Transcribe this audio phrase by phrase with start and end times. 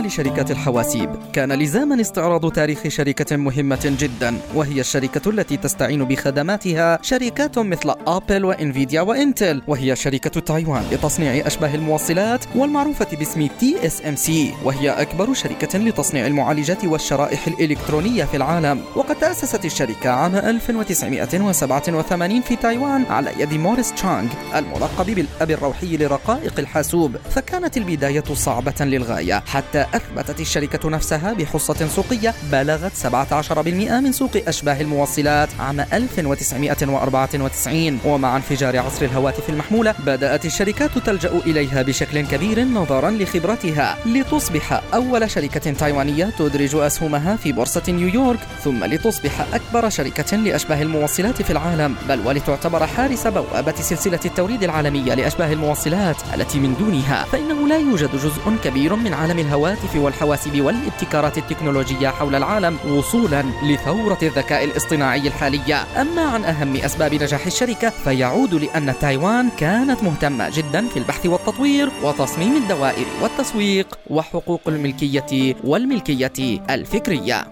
[0.00, 1.10] لشركات الحواسيب.
[1.32, 8.44] كان لزاما استعراض تاريخ شركة مهمة جدا وهي الشركة التي تستعين بخدماتها شركات مثل أبل
[8.44, 14.90] وإنفيديا وإنتل وهي شركة تايوان لتصنيع أشباه الموصلات والمعروفة باسم تي إس إم سي وهي
[14.90, 18.80] أكبر شركة لتصنيع المعالجات والشرائح الإلكترونية في العالم.
[18.96, 26.58] وقد تأسست الشركة عام 1987 في تايوان على يد موريس تشانغ الملقب بالأب الروحي لرقائق
[26.58, 27.16] الحاسوب.
[27.30, 34.80] فكانت البداية صعبة للغاية حتى أثبتت الشركة نفسها بحصة سوقية بلغت 17% من سوق أشباه
[34.80, 43.10] الموصلات عام 1994 ومع انفجار عصر الهواتف المحمولة بدأت الشركات تلجأ إليها بشكل كبير نظرا
[43.10, 43.96] لخبرتها.
[44.06, 51.42] لتصبح أول شركة تايوانية تدرج أسهمها في بورصة نيويورك ثم لتصبح أكبر شركة لأشباه الموصلات
[51.42, 51.96] في العالم.
[52.08, 58.10] بل ولتعتبر حارس بوابة سلسلة التوريد العالمية لأشباه الموصلات التي من دونها فإنه لا يوجد
[58.16, 65.28] جزء كبير من عالم الهواتف الهواتف والحواسب والابتكارات التكنولوجية حول العالم وصولا لثورة الذكاء الاصطناعي
[65.28, 65.82] الحالية.
[66.00, 71.90] أما عن أهم أسباب نجاح الشركة فيعود لأن تايوان كانت مهتمة جدا في البحث والتطوير
[72.02, 77.46] وتصميم الدوائر والتسويق وحقوق الملكية والملكية الفكرية.